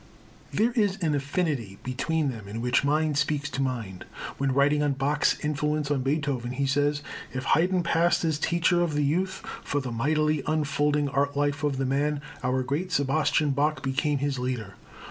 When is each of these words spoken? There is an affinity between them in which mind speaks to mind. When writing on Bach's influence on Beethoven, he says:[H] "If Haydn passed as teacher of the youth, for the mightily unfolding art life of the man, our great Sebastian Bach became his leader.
There 0.51 0.71
is 0.71 0.97
an 1.03 1.13
affinity 1.13 1.77
between 1.83 2.31
them 2.31 2.47
in 2.47 2.59
which 2.59 2.83
mind 2.83 3.19
speaks 3.19 3.51
to 3.51 3.61
mind. 3.61 4.03
When 4.39 4.51
writing 4.51 4.81
on 4.81 4.93
Bach's 4.93 5.39
influence 5.45 5.91
on 5.91 6.01
Beethoven, 6.01 6.53
he 6.53 6.65
says:[H] 6.65 7.03
"If 7.35 7.43
Haydn 7.43 7.83
passed 7.83 8.25
as 8.25 8.39
teacher 8.39 8.81
of 8.81 8.95
the 8.95 9.03
youth, 9.05 9.43
for 9.63 9.79
the 9.79 9.91
mightily 9.91 10.41
unfolding 10.47 11.07
art 11.09 11.37
life 11.37 11.63
of 11.63 11.77
the 11.77 11.85
man, 11.85 12.19
our 12.43 12.63
great 12.63 12.91
Sebastian 12.91 13.51
Bach 13.51 13.83
became 13.83 14.17
his 14.17 14.39
leader. 14.39 14.73